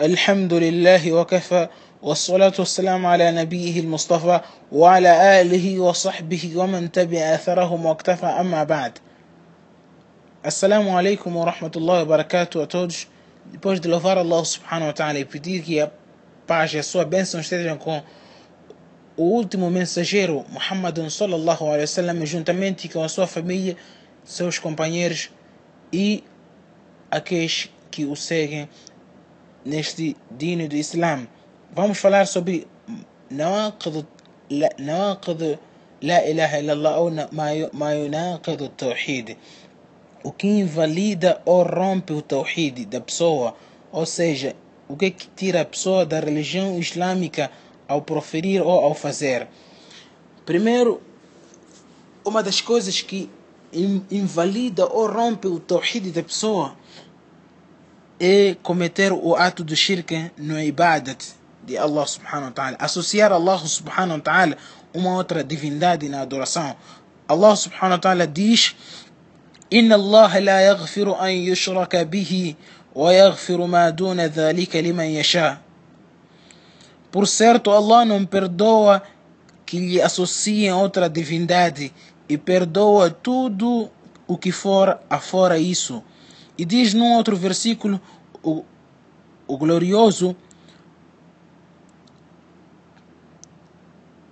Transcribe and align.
الحمد 0.00 0.52
لله 0.54 1.12
وكفى 1.12 1.68
والصلاة 2.02 2.52
والسلام 2.58 3.06
على 3.06 3.30
نبيه 3.30 3.80
المصطفى 3.80 4.40
وعلى 4.72 5.40
آله 5.40 5.80
وصحبه 5.80 6.52
ومن 6.56 6.92
تبع 6.92 7.18
أثرهم 7.18 7.86
واكتفى 7.86 8.26
أما 8.26 8.64
بعد 8.64 8.98
Assalamu 10.42 10.96
alaikum 10.96 11.36
wa 11.36 11.44
rahmatullahi 11.52 12.06
wa 12.08 12.16
barakatuh 12.16 12.62
a 12.62 12.66
todos. 12.66 13.06
Depois 13.52 13.78
de 13.78 13.88
louvar 13.88 14.16
Allah 14.16 14.42
subhanahu 14.42 14.86
wa 14.86 14.92
ta'ala 14.94 15.18
e 15.18 15.24
pedir 15.26 15.60
que 15.60 15.78
a 15.78 15.90
paz 16.46 16.72
e 16.72 16.78
a 16.78 16.82
sua 16.82 17.04
bênção 17.04 17.38
estejam 17.40 17.76
com 17.76 18.02
o 19.18 19.22
último 19.22 19.70
mensageiro, 19.70 20.46
Muhammad 20.48 20.98
sallallahu 21.10 21.66
alaihi 21.66 21.82
wasallam, 21.82 22.24
juntamente 22.24 22.88
com 22.88 23.04
a 23.04 23.08
sua 23.10 23.26
família, 23.26 23.76
seus 24.24 24.58
companheiros 24.58 25.28
e 25.92 26.24
aqueles 27.10 27.68
que 27.90 28.06
o 28.06 28.16
seguem 28.16 28.66
neste 29.64 30.16
dino 30.30 30.68
do 30.68 30.76
Islã. 30.76 31.26
Vamos 31.72 31.98
falar 31.98 32.26
sobre 32.26 32.66
nawaqid 33.30 34.06
la 36.02 36.26
ilaha 36.26 36.58
illallah 36.58 36.98
ou 37.00 37.10
ma 37.72 37.92
yunaqid 37.92 38.60
o-tawhid 38.62 39.36
o 40.22 40.30
que 40.30 40.46
invalida 40.46 41.40
ou 41.44 41.62
rompe 41.62 42.12
o 42.12 42.22
tawhid 42.22 42.84
da 42.86 43.00
pessoa, 43.00 43.54
ou 43.90 44.04
seja, 44.04 44.54
o 44.88 44.96
que, 44.96 45.06
é 45.06 45.10
que 45.10 45.28
tira 45.28 45.62
a 45.62 45.64
pessoa 45.64 46.04
da 46.04 46.20
religião 46.20 46.78
islâmica 46.78 47.50
ao 47.88 48.02
proferir 48.02 48.62
ou 48.62 48.70
ao 48.70 48.94
fazer. 48.94 49.48
Primeiro, 50.44 51.00
uma 52.24 52.42
das 52.42 52.60
coisas 52.60 53.00
que 53.00 53.30
invalida 54.10 54.86
ou 54.86 55.06
rompe 55.06 55.46
o 55.46 55.58
tawhid 55.58 56.10
da 56.10 56.22
pessoa 56.22 56.76
é 58.20 58.54
cometer 58.62 59.12
o 59.12 59.34
ato 59.34 59.64
do 59.64 59.74
shirk 59.74 60.30
no 60.36 60.60
ibadat 60.60 61.32
de 61.64 61.78
Allah 61.78 62.06
subhanahu 62.06 62.46
wa 62.48 62.50
ta'ala. 62.52 62.76
Associar 62.78 63.32
Allah 63.32 63.58
subhanahu 63.58 64.18
wa 64.18 64.20
ta'ala 64.22 64.56
uma 64.92 65.16
outra 65.16 65.42
divindade 65.42 66.06
na 66.08 66.20
adoração. 66.20 66.76
Allah 67.26 67.56
subhanahu 67.56 67.92
wa 67.92 67.98
ta'ala 67.98 68.26
diz: 68.26 68.76
Inna 69.70 69.94
Allah 69.94 70.40
la 70.40 70.60
yaghfiru 70.60 71.14
an 71.14 71.30
yushraka 71.32 72.04
bihi 72.04 72.56
wa 72.94 73.10
yaghfiru 73.10 73.66
ma 73.66 73.90
duna 73.90 74.28
dhalika 74.28 74.80
liman 74.80 75.08
yasha. 75.08 75.58
Por 77.10 77.26
certo, 77.26 77.70
Allah 77.70 78.04
não 78.04 78.26
perdoa 78.26 79.02
que 79.64 79.78
lhe 79.78 80.02
associem 80.02 80.72
outra 80.72 81.08
divindade 81.08 81.92
e 82.28 82.36
perdoa 82.36 83.10
tudo 83.10 83.90
o 84.26 84.36
que 84.36 84.52
for 84.52 84.98
afora 85.08 85.58
isso 85.58 86.04
E 86.59 86.65
diz 86.65 86.93
num 86.93 87.13
outro 87.13 87.35
versículo, 87.35 87.99
o, 88.43 88.63
o 89.47 89.57
glorioso, 89.57 90.35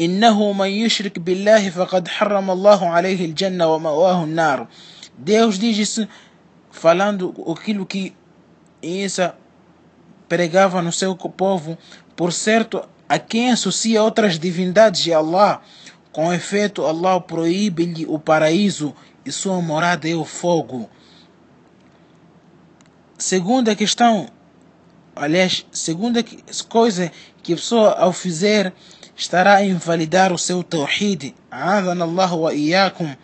إنه 0.00 0.52
من 0.52 0.68
يشرك 0.68 1.18
بالله 1.18 1.70
فقد 1.70 2.08
حرم 2.08 2.50
الله 2.50 2.86
عليه 2.86 3.24
الجنة 3.24 3.66
ومأواه 3.66 4.24
النار 4.24 4.68
Deus 5.18 5.58
diz 5.58 5.76
isso 5.76 6.06
falando 6.70 7.34
aquilo 7.50 7.84
que 7.84 8.14
Isa 8.80 9.34
pregava 10.28 10.80
no 10.80 10.92
seu 10.92 11.16
povo. 11.16 11.76
Por 12.14 12.32
certo, 12.32 12.88
a 13.08 13.18
quem 13.18 13.50
associa 13.50 14.02
outras 14.02 14.38
divindades 14.38 15.02
de 15.02 15.12
Allah, 15.12 15.60
com 16.12 16.32
efeito, 16.32 16.86
Allah 16.86 17.20
proíbe-lhe 17.20 18.06
o 18.06 18.18
paraíso 18.18 18.94
e 19.24 19.32
sua 19.32 19.60
morada 19.60 20.08
é 20.08 20.14
o 20.14 20.24
fogo. 20.24 20.88
Segunda 23.22 23.74
questão, 23.74 24.28
aliás, 25.16 25.66
segunda 25.72 26.24
coisa 26.68 27.10
que 27.42 27.52
a 27.52 27.56
pessoa 27.56 27.90
ao 27.98 28.12
fizer 28.12 28.72
estará 29.16 29.56
a 29.56 29.64
invalidar 29.64 30.32
o 30.32 30.38
seu 30.38 30.62
tawhid. 30.62 31.34
A'adana 31.50 32.04
Allah 32.04 32.34
wa 32.34 32.54
iyyakum. 32.54 33.14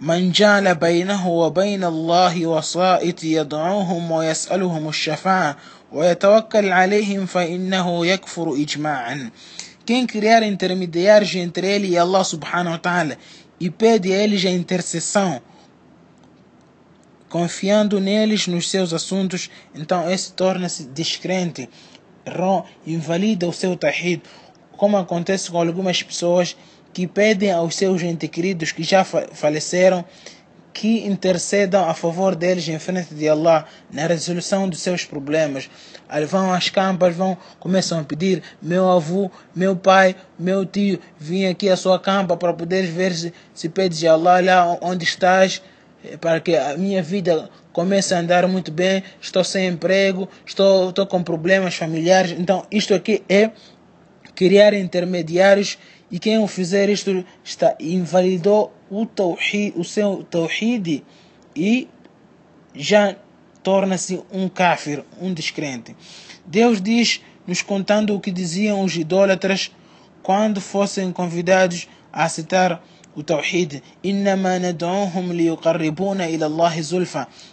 من 0.00 0.32
جعل 0.32 0.74
بينه 0.74 1.28
وبين 1.28 1.84
الله 1.84 2.46
وسائط 2.46 3.24
يدعوهم 3.24 4.10
ويسألهم 4.10 4.88
الشفاعة 4.88 5.56
ويتوكل 5.92 6.72
عليهم 6.72 7.26
فإنه 7.26 8.06
يكفر 8.06 8.54
إجماعا 8.54 9.30
quem 9.86 10.06
criar 10.06 10.42
intermediários 10.42 11.34
entre 11.36 11.66
ele 11.66 11.88
e 11.88 11.96
Allah 11.96 12.24
subhanahu 12.24 12.72
wa 12.72 12.78
ta'ala 12.78 13.16
e 13.60 13.70
pede 13.70 14.12
a 14.12 14.16
eles 14.16 14.44
a 14.44 14.50
intercessão 14.50 15.40
confiando 17.31 17.99
neles 17.99 18.45
nos 18.45 18.69
seus 18.69 18.93
assuntos 18.93 19.49
então 19.73 20.11
esse 20.11 20.33
torna-se 20.33 20.83
descrente 20.83 21.69
invalida 22.85 23.47
o 23.47 23.53
seu 23.53 23.75
tahid 23.77 24.21
como 24.73 24.97
acontece 24.97 25.49
com 25.49 25.59
algumas 25.59 26.03
pessoas 26.03 26.57
que 26.93 27.07
pedem 27.07 27.51
aos 27.51 27.75
seus 27.75 28.03
entes 28.03 28.29
queridos 28.29 28.73
que 28.73 28.83
já 28.83 29.05
faleceram 29.05 30.03
que 30.73 31.05
intercedam 31.05 31.87
a 31.89 31.93
favor 31.93 32.35
deles 32.35 32.67
em 32.67 32.79
frente 32.79 33.13
de 33.13 33.27
Allah 33.27 33.65
na 33.91 34.07
resolução 34.07 34.69
dos 34.69 34.79
seus 34.79 35.03
problemas. 35.03 35.69
Aí 36.07 36.25
vão 36.25 36.53
às 36.53 36.69
campas, 36.69 37.15
vão, 37.15 37.37
começam 37.59 37.99
a 37.99 38.03
pedir, 38.03 38.41
meu 38.61 38.89
avô, 38.89 39.29
meu 39.53 39.75
pai, 39.75 40.15
meu 40.39 40.65
tio, 40.65 40.99
vim 41.19 41.45
aqui 41.45 41.69
à 41.69 41.75
sua 41.75 41.99
campa 41.99 42.37
para 42.37 42.53
poder 42.53 42.83
ver 42.83 43.13
se, 43.13 43.33
se 43.53 43.69
pedes 43.69 44.03
a 44.05 44.13
Allah 44.13 44.41
lá 44.41 44.77
onde 44.81 45.03
estás, 45.03 45.61
para 46.19 46.39
que 46.39 46.55
a 46.55 46.77
minha 46.77 47.01
vida 47.01 47.49
comece 47.71 48.13
a 48.13 48.19
andar 48.19 48.47
muito 48.47 48.71
bem, 48.71 49.03
estou 49.19 49.43
sem 49.43 49.67
emprego, 49.67 50.27
estou, 50.45 50.89
estou 50.89 51.05
com 51.05 51.23
problemas 51.23 51.75
familiares. 51.75 52.31
Então 52.31 52.65
isto 52.71 52.93
aqui 52.93 53.23
é 53.29 53.51
criar 54.35 54.73
intermediários 54.73 55.77
e 56.09 56.19
quem 56.19 56.37
o 56.39 56.47
fizer 56.47 56.89
isto 56.89 57.23
está 57.43 57.75
invalidou 57.79 58.73
o, 58.89 59.05
tawhid, 59.05 59.73
o 59.75 59.83
seu 59.83 60.23
tawhid 60.29 61.03
e 61.55 61.87
já 62.73 63.15
torna-se 63.63 64.21
um 64.31 64.49
kafir, 64.49 65.03
um 65.19 65.33
descrente. 65.33 65.95
Deus 66.45 66.81
diz, 66.81 67.21
nos 67.45 67.61
contando 67.61 68.15
o 68.15 68.19
que 68.19 68.31
diziam 68.31 68.83
os 68.83 68.95
idólatras 68.95 69.71
quando 70.23 70.59
fossem 70.59 71.11
convidados 71.11 71.87
a 72.11 72.25
aceitar 72.25 72.83
o 73.15 73.23
Tawhid, 73.23 73.83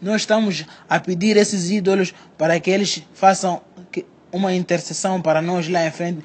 nós 0.00 0.20
estamos 0.22 0.64
a 0.88 1.00
pedir 1.00 1.36
esses 1.36 1.70
ídolos 1.70 2.14
para 2.38 2.58
que 2.58 2.70
eles 2.70 3.02
façam 3.12 3.60
uma 4.32 4.54
intercessão 4.54 5.20
para 5.20 5.42
nós 5.42 5.68
lá 5.68 5.86
em 5.86 5.90
frente, 5.90 6.24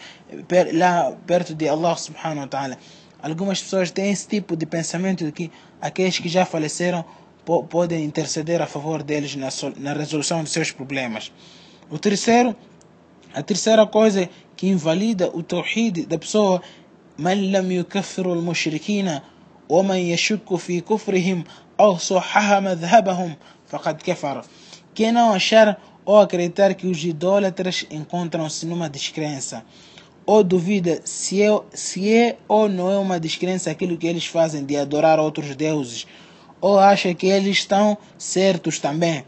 lá 0.74 1.12
perto 1.26 1.54
de 1.54 1.68
Allah 1.68 1.96
subhanahu 1.98 2.42
wa 2.42 2.48
ta'ala. 2.48 2.78
Algumas 3.22 3.62
pessoas 3.62 3.92
têm 3.92 4.12
esse 4.12 4.28
tipo 4.28 4.56
de 4.56 4.66
pensamento 4.66 5.26
de 5.26 5.32
que 5.32 5.52
aqueles 5.82 6.18
que 6.18 6.30
já 6.30 6.46
faleceram 6.46 7.04
podem 7.70 8.04
interceder 8.04 8.62
a 8.62 8.68
favor 8.68 9.04
deles 9.04 9.36
na, 9.36 9.50
na 9.78 9.94
resolução 9.94 10.44
de 10.44 10.50
seus 10.50 10.72
problemas. 10.72 11.32
O 11.90 11.98
terceiro, 11.98 12.56
a 13.34 13.42
terceira 13.42 13.86
coisa 13.86 14.30
que 14.56 14.68
invalida 14.68 15.30
o 15.34 15.44
tawhid 15.44 16.06
da 16.06 16.18
pessoa 16.18 16.62
من 17.19 17.53
لم 17.53 17.73
يكفر 17.73 18.33
المشركين 18.33 19.19
ومن 19.69 19.97
يشك 19.97 20.55
في 20.55 20.81
كفرهم 20.81 21.45
أو 21.81 21.97
صحح 21.97 22.53
مذهبهم 22.53 23.37
فقد 23.69 24.03
كفر. 24.03 24.45
Quem 24.95 25.13
não 25.13 25.33
achar 25.33 25.81
ou 26.05 26.19
acreditar 26.19 26.75
que 26.75 26.87
os 26.87 27.03
idólatras 27.05 27.87
encontram-se 27.91 28.67
numa 28.67 28.89
descrença, 28.89 29.65
ou 30.27 30.45
duvida 30.45 31.01
se 31.05 31.43
é, 31.43 31.49
se 31.73 32.13
é 32.13 32.37
ou 32.47 32.69
não 32.69 32.91
é 32.91 32.99
uma 32.99 33.19
descrença 33.19 33.71
aquilo 33.71 33.97
que 33.97 34.07
eles 34.07 34.27
fazem 34.27 34.65
de 34.65 34.77
adorar 34.77 35.19
outros 35.19 35.57
deuses, 35.57 36.07
ou 36.61 36.79
acha 36.79 37.15
que 37.15 37.27
eles 37.27 37.57
estão 37.59 37.97
certos 38.19 38.79
também. 38.79 39.25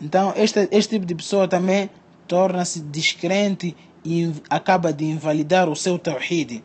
Então, 0.00 0.32
este, 0.36 0.68
este 0.70 0.94
tipo 0.94 1.06
de 1.06 1.14
pessoa 1.14 1.48
também 1.48 1.88
torna-se 2.26 2.80
descrente 2.80 3.76
e 4.04 4.32
acaba 4.50 4.92
de 4.92 5.04
invalidar 5.04 5.68
o 5.68 5.76
seu 5.76 5.98
tawhid. 5.98 6.62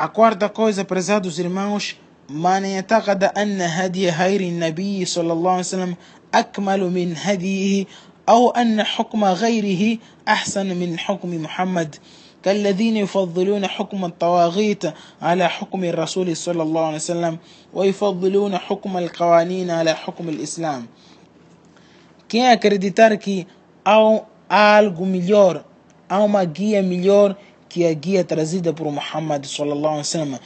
A 0.00 0.08
quarta 0.08 0.48
coisa, 0.48 0.82
prezados 0.82 1.38
irmãos, 1.38 1.94
من 2.30 2.64
يعتقد 2.64 3.24
أن 3.24 3.60
هدي 3.60 4.12
خير 4.12 4.40
النبي 4.40 5.04
صلى 5.04 5.32
الله 5.32 5.50
عليه 5.50 5.60
وسلم 5.60 5.94
أكمل 6.34 6.80
من 6.90 7.14
هديه 7.16 7.84
أو 8.28 8.50
أن 8.50 8.82
حكم 8.82 9.24
غيره 9.24 9.98
أحسن 10.28 10.66
من 10.66 10.98
حكم 10.98 11.42
محمد 11.42 11.96
كالذين 12.42 12.96
يفضلون 12.96 13.66
حكم 13.66 14.04
الطواغيت 14.04 14.84
على 15.22 15.48
حكم 15.48 15.84
الرسول 15.84 16.36
صلى 16.36 16.62
الله 16.62 16.86
عليه 16.86 16.96
وسلم 16.96 17.38
ويفضلون 17.74 18.58
حكم 18.58 18.96
القوانين 18.96 19.70
على 19.70 19.94
حكم 19.94 20.28
الإسلام. 20.28 20.86
Quem 22.26 22.48
acreditar 22.48 23.14
que 23.18 23.46
há 23.84 24.78
algo 24.78 25.04
melhor, 25.04 25.64
há 26.08 26.20
uma 26.20 26.44
guia 26.44 26.82
melhor 26.82 27.36
que 27.70 27.86
a 27.86 27.94
guia 27.94 28.22
trazida 28.22 28.72
por 28.74 28.90
Muhammad 28.92 29.46
sallallahu 29.46 29.94
alaihi 29.94 29.98
wasallam 29.98 30.40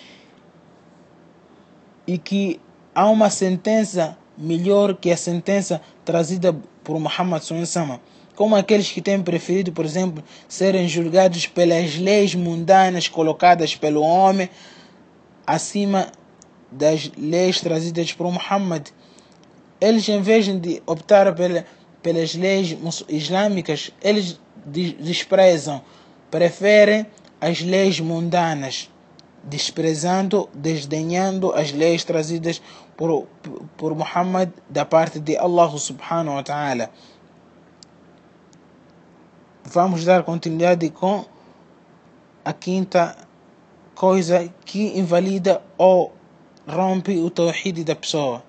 e 2.07 2.19
que 2.19 2.61
há 2.95 3.09
uma 3.09 3.31
sentença 3.31 4.17
melhor 4.39 4.95
que 4.95 5.11
a 5.11 5.17
sentença 5.17 5.81
trazida 6.05 6.55
por 6.85 7.01
Muhammad 7.01 7.43
sallallahu 7.43 7.67
alaihi 7.67 7.79
wasallam 7.79 8.01
como 8.35 8.57
aqueles 8.57 8.91
que 8.91 9.01
têm 9.01 9.23
preferido, 9.23 9.73
por 9.73 9.85
exemplo, 9.85 10.23
serem 10.49 10.89
julgados 10.89 11.47
pelas 11.47 11.97
leis 11.97 12.35
mundanas 12.35 13.09
colocadas 13.09 13.77
pelo 13.77 14.03
homem 14.03 14.51
acima 15.47 16.09
das 16.71 17.11
leis 17.17 17.61
trazidas 17.61 18.13
por 18.13 18.31
Muhammad. 18.33 18.89
Eles, 19.81 20.09
em 20.09 20.21
vez 20.21 20.47
de 20.47 20.83
optar 20.87 21.33
pela, 21.35 21.65
pelas 22.03 22.35
leis 22.35 22.77
islâmicas, 23.09 23.93
eles 24.03 24.41
desprezam, 24.67 25.83
preferem 26.35 27.07
as 27.41 27.61
leis 27.61 28.01
mundanas, 28.01 28.91
desprezando, 29.45 30.49
desdenhando 30.53 31.53
as 31.53 31.71
leis 31.71 32.03
trazidas 32.03 32.61
por, 32.97 33.29
por 33.77 33.95
Muhammad 33.95 34.49
da 34.69 34.85
parte 34.85 35.21
de 35.21 35.37
Allah 35.37 35.71
subhanahu 35.79 36.35
wa 36.35 36.43
ta'ala. 36.43 36.91
Vamos 39.63 40.05
dar 40.05 40.25
continuidade 40.25 40.91
com 40.91 41.25
a 42.45 42.53
quinta 42.53 43.17
coisa 43.95 44.53
que 44.65 44.99
invalida 44.99 45.63
ou 45.79 46.13
rompe 46.67 47.17
o 47.17 47.31
tawhid 47.31 47.85
da 47.85 47.95
pessoa. 47.95 48.43